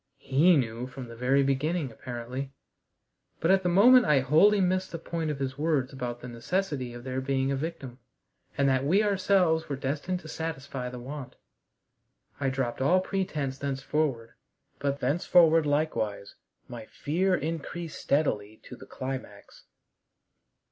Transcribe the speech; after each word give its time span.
He 0.17 0.57
knew 0.57 0.87
from 0.87 1.07
the 1.09 1.15
very 1.15 1.43
beginning, 1.43 1.91
apparently. 1.91 2.51
But 3.39 3.51
at 3.51 3.61
the 3.61 3.69
moment 3.69 4.03
I 4.07 4.21
wholly 4.21 4.59
missed 4.59 4.91
the 4.91 4.97
point 4.97 5.29
of 5.29 5.37
his 5.37 5.59
words 5.59 5.93
about 5.93 6.21
the 6.21 6.27
necessity 6.27 6.91
of 6.95 7.03
there 7.03 7.21
being 7.21 7.51
a 7.51 7.55
victim, 7.55 7.99
and 8.57 8.67
that 8.67 8.83
we 8.83 9.03
ourselves 9.03 9.69
were 9.69 9.75
destined 9.75 10.19
to 10.21 10.27
satisfy 10.27 10.89
the 10.89 10.97
want. 10.97 11.35
I 12.39 12.49
dropped 12.49 12.81
all 12.81 12.99
pretense 12.99 13.59
thenceforward, 13.59 14.31
but 14.79 15.01
thenceforward 15.01 15.67
likewise 15.67 16.33
my 16.67 16.87
fear 16.87 17.35
increased 17.35 18.01
steadily 18.01 18.59
to 18.63 18.75
the 18.75 18.87
climax. 18.87 19.65